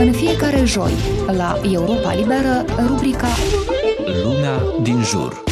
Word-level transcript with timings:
În 0.00 0.12
fiecare 0.12 0.64
joi, 0.64 0.92
la 1.36 1.60
Europa 1.72 2.14
Liberă, 2.14 2.64
rubrica 2.86 3.28
Lumea 4.22 4.62
din 4.82 5.02
jur. 5.02 5.49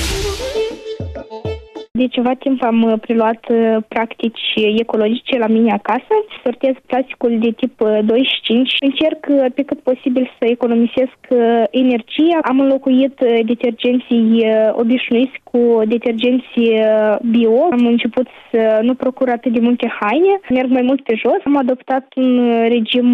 De 1.99 2.07
ceva 2.07 2.35
timp 2.35 2.63
am 2.63 2.83
uh, 2.83 2.99
preluat 3.01 3.43
uh, 3.51 3.77
practici 3.89 4.47
ecologice 4.83 5.39
la 5.39 5.47
mine 5.47 5.73
acasă. 5.73 6.15
Sortez 6.43 6.75
plasticul 6.87 7.39
de 7.39 7.51
tip 7.51 7.75
2 8.05 8.21
uh, 8.21 8.27
și 8.27 8.41
5. 8.43 8.75
Încerc 8.81 9.21
pe 9.55 9.63
cât 9.63 9.81
posibil 9.81 10.31
să 10.39 10.45
economisesc 10.45 11.19
energia. 11.71 12.39
Am 12.43 12.61
înlocuit 12.61 13.17
detergenții 13.45 14.47
obișnuiți 14.73 15.41
cu 15.51 15.83
detergenții 15.95 16.71
bio. 17.31 17.63
Am 17.71 17.87
început 17.87 18.27
să 18.51 18.81
nu 18.83 18.95
procur 18.95 19.29
atât 19.29 19.53
de 19.53 19.61
multe 19.61 19.93
haine. 20.01 20.41
Merg 20.51 20.71
mai 20.71 20.83
mult 20.83 21.03
pe 21.03 21.15
jos. 21.15 21.41
Am 21.45 21.57
adoptat 21.57 22.07
un 22.17 22.33
regim 22.69 23.09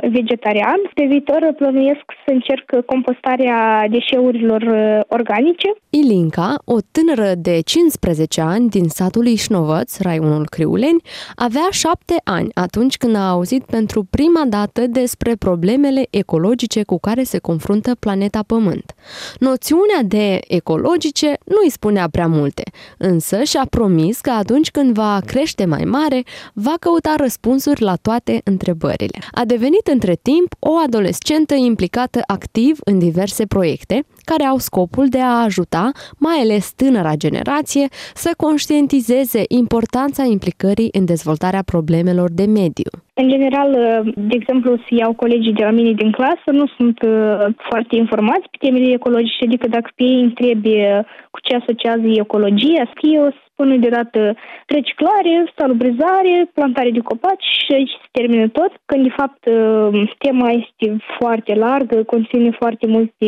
vegetarian. 0.00 0.80
Pe 0.94 1.04
viitor 1.08 1.52
plănuiesc 1.56 2.04
să 2.24 2.30
încerc 2.32 2.84
compostarea 2.86 3.86
deșeurilor 3.90 4.62
organice. 5.08 5.68
Ilinca, 5.90 6.54
o 6.64 6.76
tânără 6.96 7.28
de 7.48 7.60
15 7.86 8.40
ani 8.40 8.68
din 8.68 8.88
satul 8.88 9.26
Ișnovăț, 9.26 9.98
raionul 9.98 10.46
Criuleni, 10.48 11.02
avea 11.34 11.68
șapte 11.70 12.14
ani 12.24 12.48
atunci 12.54 12.96
când 12.96 13.14
a 13.16 13.28
auzit 13.28 13.64
pentru 13.64 14.06
prima 14.10 14.44
dată 14.48 14.86
despre 14.86 15.36
problemele 15.36 16.06
ecologice 16.10 16.82
cu 16.82 16.98
care 16.98 17.22
se 17.22 17.38
confruntă 17.38 17.94
planeta 17.94 18.40
Pământ. 18.46 18.94
Noțiunea 19.38 20.02
de 20.02 20.40
ecologice 20.48 21.26
nu 21.44 21.56
îi 21.64 21.70
spunea 21.70 22.08
prea 22.08 22.26
multe, 22.26 22.62
însă 22.98 23.42
și-a 23.42 23.66
promis 23.70 24.20
că 24.20 24.30
atunci 24.30 24.70
când 24.70 24.94
va 24.94 25.20
crește 25.26 25.64
mai 25.64 25.84
mare, 25.84 26.22
va 26.52 26.74
căuta 26.80 27.14
răspunsuri 27.16 27.82
la 27.82 27.94
toate 27.94 28.40
întrebările. 28.44 29.18
A 29.32 29.44
devenit 29.44 29.86
între 29.86 30.18
timp 30.22 30.54
o 30.58 30.72
adolescentă 30.84 31.54
implicată 31.54 32.20
activ 32.26 32.78
în 32.84 32.98
diverse 32.98 33.46
proiecte, 33.46 34.06
care 34.24 34.44
au 34.44 34.58
scopul 34.58 35.08
de 35.08 35.20
a 35.20 35.42
ajuta, 35.42 35.90
mai 36.16 36.36
ales 36.40 36.72
tânăra 36.76 37.14
generație, 37.14 37.75
să 38.14 38.30
conștientizeze 38.36 39.42
importanța 39.48 40.22
implicării 40.22 40.88
în 40.98 41.04
dezvoltarea 41.04 41.62
problemelor 41.72 42.30
de 42.30 42.46
mediu. 42.60 42.90
În 43.14 43.28
general, 43.28 43.70
de 44.16 44.34
exemplu, 44.40 44.76
să 44.76 44.90
iau 44.90 45.12
colegii 45.12 45.52
de 45.52 45.64
la 45.64 45.70
mine 45.70 45.92
din 45.92 46.10
clasă, 46.10 46.48
nu 46.50 46.66
sunt 46.76 47.02
uh, 47.02 47.46
foarte 47.68 47.96
informați 47.96 48.46
pe 48.50 48.56
temele 48.60 48.92
ecologice, 48.92 49.44
adică 49.44 49.66
dacă 49.68 49.90
pe 49.94 50.02
ei 50.02 50.30
trebuie 50.40 51.04
cu 51.30 51.38
ce 51.42 51.54
asociază 51.56 52.06
ecologia, 52.06 52.90
scrie 52.94 53.20
o 53.20 53.30
spune 53.56 53.76
de 53.78 53.88
dată 53.88 54.36
reciclare, 54.66 55.52
salubrizare, 55.56 56.50
plantare 56.54 56.90
de 56.90 56.98
copaci 57.10 57.48
și 57.64 57.72
aici 57.72 57.90
se 57.90 58.08
termină 58.10 58.48
tot, 58.48 58.72
când 58.84 59.02
de 59.02 59.14
fapt 59.16 59.42
uh, 59.46 60.10
tema 60.18 60.48
este 60.50 60.96
foarte 61.18 61.54
largă, 61.54 62.02
conține 62.02 62.50
foarte 62.50 62.86
multe 62.86 63.26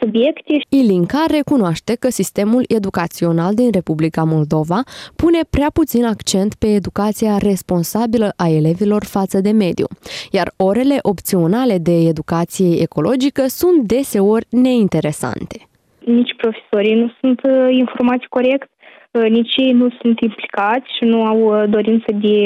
subiecte. 0.00 0.54
Ilinca 0.68 1.24
recunoaște 1.36 1.92
că 2.02 2.08
sistemul 2.10 2.64
educațional 2.68 3.54
din 3.54 3.70
Republica 3.72 4.24
Moldova 4.24 4.80
pune 5.16 5.40
prea 5.50 5.70
puțin 5.72 6.04
accent 6.04 6.54
pe 6.54 6.66
educația 6.66 7.36
responsabilă 7.50 8.32
a 8.36 8.48
elevilor 8.48 9.02
față 9.04 9.40
de 9.40 9.50
mediu, 9.50 9.86
iar 10.30 10.48
orele 10.56 10.98
opționale 11.02 11.76
de 11.78 11.96
educație 12.12 12.82
ecologică 12.82 13.42
sunt 13.46 13.78
deseori 13.94 14.46
neinteresante. 14.50 15.58
Nici 16.04 16.34
profesorii 16.36 16.94
nu 16.94 17.12
sunt 17.20 17.40
uh, 17.42 17.68
informați 17.70 18.26
corect, 18.28 18.70
uh, 19.10 19.28
nici 19.30 19.54
ei 19.56 19.72
nu 19.72 19.88
sunt 20.00 20.20
implicați 20.20 20.88
și 20.96 21.04
nu 21.04 21.24
au 21.24 21.38
uh, 21.40 21.70
dorință 21.70 22.12
de 22.12 22.36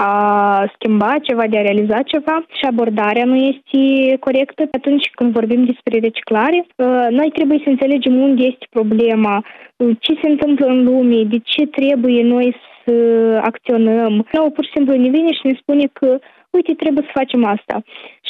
a 0.00 0.14
schimba 0.74 1.14
ceva, 1.22 1.46
de 1.46 1.58
a 1.58 1.62
realiza 1.62 2.02
ceva 2.02 2.44
și 2.48 2.64
abordarea 2.64 3.24
nu 3.24 3.36
este 3.36 4.16
corectă. 4.16 4.68
Atunci 4.72 5.10
când 5.14 5.32
vorbim 5.32 5.64
despre 5.64 5.98
reciclare, 5.98 6.66
uh, 6.66 7.06
noi 7.10 7.30
trebuie 7.34 7.60
să 7.64 7.68
înțelegem 7.68 8.14
unde 8.20 8.42
este 8.42 8.66
problema, 8.70 9.44
uh, 9.76 9.96
ce 10.00 10.12
se 10.22 10.28
întâmplă 10.28 10.66
în 10.66 10.84
lume, 10.84 11.22
de 11.22 11.38
ce 11.44 11.66
trebuie 11.66 12.22
noi 12.22 12.56
să 12.84 12.94
acționăm. 13.42 14.26
Nu, 14.32 14.50
pur 14.50 14.64
și 14.64 14.70
simplu 14.74 14.94
ne 14.94 15.08
vine 15.08 15.32
și 15.32 15.46
ne 15.46 15.54
spune 15.60 15.86
că 15.92 16.18
uite, 16.50 16.74
trebuie 16.74 17.04
să 17.06 17.18
facem 17.20 17.44
asta. 17.44 17.82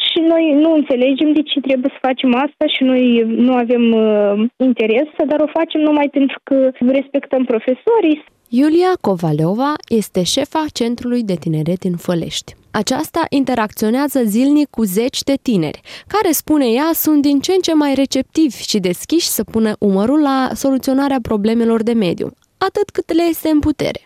Și 0.07 0.19
noi 0.21 0.45
nu 0.53 0.73
înțelegem 0.73 1.33
de 1.33 1.43
ce 1.43 1.61
trebuie 1.61 1.91
să 1.95 2.07
facem 2.09 2.35
asta 2.35 2.65
și 2.75 2.83
noi 2.85 3.03
nu 3.27 3.53
avem 3.55 3.85
uh, 3.93 4.47
interes, 4.57 5.09
dar 5.27 5.41
o 5.41 5.55
facem 5.59 5.81
numai 5.81 6.09
pentru 6.09 6.39
că 6.43 6.71
respectăm 6.99 7.45
profesorii. 7.45 8.25
Iulia 8.51 8.93
Kovaleova 9.01 9.73
este 9.89 10.23
șefa 10.23 10.65
Centrului 10.73 11.23
de 11.23 11.35
Tineret 11.35 11.79
din 11.79 11.97
Fălești. 11.97 12.55
Aceasta 12.71 13.21
interacționează 13.29 14.23
zilnic 14.25 14.71
cu 14.71 14.83
zeci 14.83 15.23
de 15.23 15.35
tineri, 15.43 15.81
care, 16.07 16.31
spune 16.33 16.67
ea, 16.67 16.91
sunt 16.93 17.23
din 17.23 17.41
ce 17.41 17.53
în 17.53 17.61
ce 17.61 17.75
mai 17.75 17.95
receptivi 17.95 18.63
și 18.63 18.79
deschiși 18.79 19.27
să 19.27 19.45
pună 19.45 19.73
umărul 19.79 20.21
la 20.21 20.49
soluționarea 20.55 21.19
problemelor 21.23 21.83
de 21.83 21.93
mediu, 21.93 22.31
atât 22.59 22.91
cât 22.91 23.13
le 23.13 23.23
este 23.23 23.49
în 23.49 23.61
putere. 23.61 24.01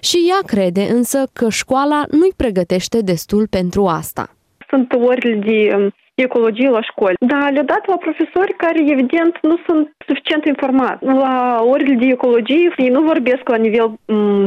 Și 0.00 0.26
ea 0.28 0.40
crede 0.46 0.82
însă 0.82 1.28
că 1.32 1.48
școala 1.48 2.04
nu-i 2.10 2.32
pregătește 2.36 3.00
destul 3.02 3.46
pentru 3.48 3.86
asta. 3.86 4.36
Sunt 4.68 4.92
ori 4.92 5.38
de 5.38 5.74
um, 5.74 5.94
ecologie 6.22 6.68
la 6.68 6.82
școli. 6.82 7.16
Dar 7.20 7.52
le-au 7.52 7.64
dat 7.64 7.86
la 7.86 7.96
profesori 7.96 8.52
care, 8.56 8.90
evident, 8.94 9.38
nu 9.42 9.56
sunt 9.66 9.94
suficient 10.06 10.44
informați. 10.44 11.04
La 11.04 11.60
orele 11.64 11.94
de 11.94 12.06
ecologie, 12.06 12.72
ei 12.76 12.88
nu 12.88 13.00
vorbesc 13.00 13.48
la 13.48 13.56
nivel 13.56 13.88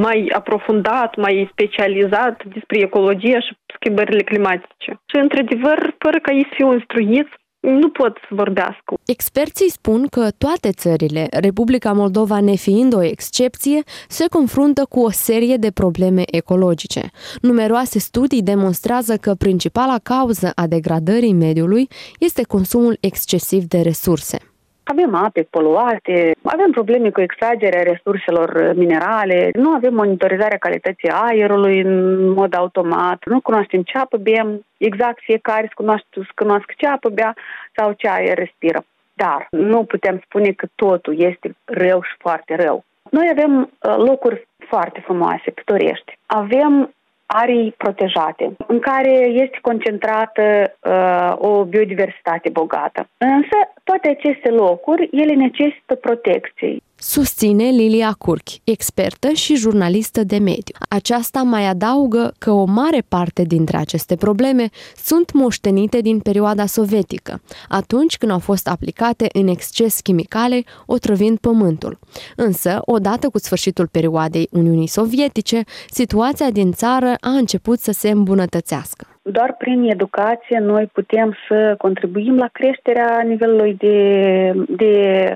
mai 0.05 0.31
aprofundat, 0.35 1.15
mai 1.15 1.49
specializat 1.51 2.43
despre 2.53 2.79
ecologie 2.79 3.39
și 3.39 3.57
schimbările 3.75 4.23
climatice. 4.23 4.89
Și, 5.09 5.15
într-adevăr, 5.25 5.95
fără 5.97 6.17
ca 6.21 6.31
ei 6.31 6.47
să 6.49 6.53
fiu 6.55 6.73
instruiți, 6.73 7.31
nu 7.61 7.89
pot 7.89 8.17
să 8.17 8.27
vorbească. 8.29 8.97
Experții 9.05 9.69
spun 9.69 10.07
că 10.07 10.27
toate 10.37 10.71
țările, 10.71 11.27
Republica 11.31 11.93
Moldova 11.93 12.39
nefiind 12.39 12.93
o 12.93 13.03
excepție, 13.03 13.83
se 14.07 14.25
confruntă 14.29 14.85
cu 14.85 14.99
o 14.99 15.09
serie 15.09 15.55
de 15.55 15.71
probleme 15.71 16.23
ecologice. 16.25 17.11
Numeroase 17.41 17.99
studii 17.99 18.41
demonstrează 18.41 19.17
că 19.17 19.33
principala 19.33 19.97
cauză 20.03 20.51
a 20.55 20.67
degradării 20.67 21.33
mediului 21.33 21.87
este 22.19 22.43
consumul 22.43 22.97
excesiv 22.99 23.63
de 23.63 23.81
resurse. 23.81 24.50
Avem 24.91 25.15
ape 25.15 25.47
poluate, 25.49 26.31
avem 26.43 26.71
probleme 26.71 27.09
cu 27.09 27.21
extragerea 27.21 27.83
resurselor 27.83 28.73
minerale, 28.75 29.49
nu 29.53 29.69
avem 29.69 29.93
monitorizarea 29.93 30.57
calității 30.57 31.09
aerului 31.09 31.81
în 31.81 32.29
mod 32.29 32.55
automat, 32.55 33.19
nu 33.25 33.41
cunoaștem 33.41 33.81
ce 33.81 33.97
apă 33.97 34.17
bem, 34.17 34.65
exact 34.77 35.19
fiecare 35.21 35.65
să 35.65 35.73
cunoaște, 35.75 36.07
să 36.13 36.31
cunoască 36.35 36.73
ce 36.77 36.87
apă 36.87 37.09
bea 37.09 37.35
sau 37.75 37.93
ce 37.97 38.07
aer 38.07 38.37
respiră. 38.37 38.83
Dar 39.13 39.47
nu 39.49 39.83
putem 39.83 40.21
spune 40.25 40.51
că 40.51 40.67
totul 40.75 41.19
este 41.19 41.55
rău 41.65 42.01
și 42.01 42.15
foarte 42.17 42.55
rău. 42.55 42.83
Noi 43.09 43.27
avem 43.31 43.61
uh, 43.61 43.95
locuri 43.97 44.47
foarte 44.57 44.99
frumoase, 44.99 45.51
pitorești. 45.51 46.17
Avem 46.25 46.93
arii 47.33 47.73
protejate, 47.77 48.55
în 48.67 48.79
care 48.79 49.11
este 49.43 49.57
concentrată 49.61 50.41
uh, 50.79 51.33
o 51.37 51.63
biodiversitate 51.63 52.49
bogată. 52.49 53.07
Însă, 53.17 53.57
toate 53.83 54.09
aceste 54.09 54.49
locuri, 54.49 55.09
ele 55.11 55.33
necesită 55.33 55.95
protecție 55.95 56.77
susține 57.01 57.69
Lilia 57.69 58.15
Curchi, 58.17 58.61
expertă 58.63 59.29
și 59.29 59.55
jurnalistă 59.55 60.23
de 60.23 60.37
mediu. 60.37 60.75
Aceasta 60.89 61.41
mai 61.41 61.67
adaugă 61.67 62.33
că 62.37 62.51
o 62.51 62.65
mare 62.65 63.03
parte 63.07 63.43
dintre 63.43 63.77
aceste 63.77 64.15
probleme 64.15 64.69
sunt 65.03 65.31
moștenite 65.33 66.01
din 66.01 66.19
perioada 66.19 66.65
sovietică, 66.65 67.41
atunci 67.67 68.17
când 68.17 68.31
au 68.31 68.39
fost 68.39 68.67
aplicate 68.67 69.29
în 69.33 69.47
exces 69.47 69.99
chimicale, 69.99 70.63
otrăvind 70.85 71.37
pământul. 71.37 71.99
Însă, 72.35 72.81
odată 72.85 73.29
cu 73.29 73.39
sfârșitul 73.39 73.87
perioadei 73.87 74.47
Uniunii 74.51 74.87
Sovietice, 74.87 75.63
situația 75.89 76.49
din 76.49 76.71
țară 76.71 77.15
a 77.19 77.29
început 77.29 77.79
să 77.79 77.91
se 77.91 78.09
îmbunătățească. 78.09 79.10
Doar 79.23 79.55
prin 79.57 79.89
educație 79.89 80.59
noi 80.59 80.85
putem 80.93 81.35
să 81.47 81.75
contribuim 81.77 82.37
la 82.37 82.47
creșterea 82.47 83.21
nivelului 83.21 83.73
de, 83.73 84.51
de 84.67 85.33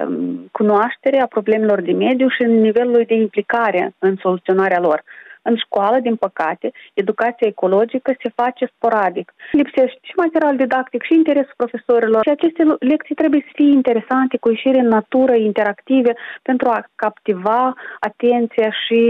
cunoaștere 0.51 1.19
a 1.19 1.27
problemelor 1.27 1.81
de 1.81 1.91
mediu 1.91 2.27
și 2.29 2.43
nivelului 2.43 3.05
de 3.05 3.13
implicare 3.13 3.93
în 3.99 4.15
soluționarea 4.21 4.79
lor. 4.79 5.03
În 5.49 5.55
școală, 5.55 5.99
din 5.99 6.15
păcate, 6.15 6.71
educația 6.93 7.47
ecologică 7.47 8.15
se 8.21 8.29
face 8.35 8.65
sporadic. 8.75 9.33
Lipsește 9.51 9.99
și 10.01 10.13
material 10.15 10.55
didactic 10.55 11.03
și 11.03 11.13
interesul 11.13 11.53
profesorilor 11.57 12.21
și 12.23 12.29
aceste 12.29 12.63
lecții 12.79 13.15
trebuie 13.15 13.41
să 13.45 13.51
fie 13.53 13.71
interesante, 13.71 14.37
cu 14.37 14.49
ieșiri 14.49 14.79
în 14.79 14.87
natură, 14.87 15.35
interactive, 15.35 16.13
pentru 16.41 16.67
a 16.69 16.85
captiva 16.95 17.73
atenția 17.99 18.69
și 18.83 19.01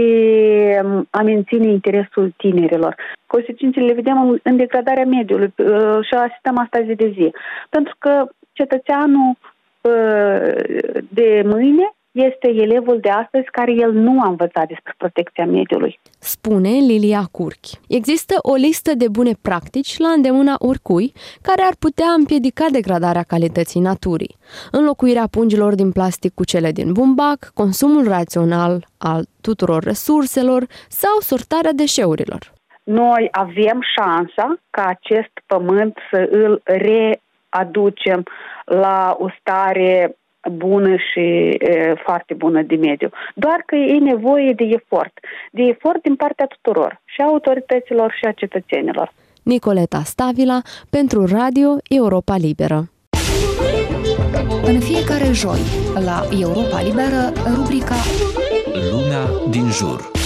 um, 0.82 1.06
a 1.10 1.22
menține 1.22 1.66
interesul 1.66 2.34
tinerilor. 2.36 2.94
Consecințele 3.26 3.86
le 3.86 4.00
vedem 4.00 4.40
în 4.42 4.56
degradarea 4.56 5.04
mediului 5.04 5.54
uh, 5.56 5.98
și 6.06 6.14
asistăm 6.14 6.58
asta 6.58 6.82
zi 6.86 6.94
de 6.94 7.08
zi. 7.16 7.32
Pentru 7.70 7.94
că 7.98 8.26
cetățeanul 8.52 9.30
uh, 9.80 10.50
de 11.08 11.42
mâine 11.44 11.90
este 12.16 12.48
elevul 12.48 12.98
de 13.00 13.10
astăzi 13.10 13.44
care 13.50 13.72
el 13.72 13.92
nu 13.92 14.20
a 14.22 14.28
învățat 14.28 14.66
despre 14.66 14.94
protecția 14.96 15.46
mediului. 15.46 16.00
Spune 16.18 16.68
Lilia 16.68 17.24
Curchi. 17.30 17.78
Există 17.88 18.34
o 18.42 18.54
listă 18.54 18.94
de 18.94 19.08
bune 19.08 19.32
practici 19.42 19.98
la 19.98 20.08
îndemâna 20.08 20.54
oricui 20.58 21.12
care 21.42 21.62
ar 21.62 21.74
putea 21.78 22.10
împiedica 22.16 22.66
degradarea 22.70 23.22
calității 23.22 23.80
naturii. 23.80 24.36
Înlocuirea 24.70 25.26
pungilor 25.30 25.74
din 25.74 25.92
plastic 25.92 26.34
cu 26.34 26.44
cele 26.44 26.70
din 26.70 26.92
bumbac, 26.92 27.50
consumul 27.54 28.08
rațional 28.08 28.86
al 28.98 29.24
tuturor 29.40 29.82
resurselor 29.82 30.66
sau 30.88 31.20
sortarea 31.20 31.72
deșeurilor. 31.72 32.54
Noi 32.82 33.28
avem 33.30 33.80
șansa 33.96 34.56
ca 34.70 34.84
acest 34.86 35.32
pământ 35.46 35.98
să 36.10 36.28
îl 36.30 36.60
readucem 36.64 38.22
la 38.64 39.16
o 39.18 39.28
stare 39.40 40.16
bună 40.50 40.96
și 40.96 41.20
e, 41.20 41.94
foarte 42.04 42.34
bună 42.34 42.62
de 42.62 42.76
mediu. 42.76 43.08
Doar 43.34 43.62
că 43.66 43.74
e 43.74 43.98
nevoie 43.98 44.52
de 44.52 44.64
efort. 44.64 45.12
De 45.50 45.62
efort 45.62 46.02
din 46.02 46.16
partea 46.16 46.46
tuturor, 46.46 47.00
și 47.04 47.20
a 47.20 47.24
autorităților 47.24 48.14
și 48.18 48.24
a 48.24 48.32
cetățenilor. 48.32 49.12
Nicoleta 49.42 50.00
Stavila 50.04 50.60
pentru 50.90 51.26
Radio 51.26 51.68
Europa 51.88 52.36
Liberă. 52.36 52.90
În 54.64 54.80
fiecare 54.80 55.32
joi, 55.32 55.60
la 56.04 56.18
Europa 56.40 56.80
Liberă, 56.82 57.22
rubrica 57.56 58.00
Luna 58.90 59.50
din 59.50 59.70
jur. 59.70 60.25